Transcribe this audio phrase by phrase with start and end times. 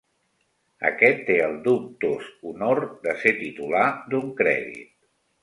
[0.87, 4.93] Aquest té el dubtós honor de ser titular d'un crèdit.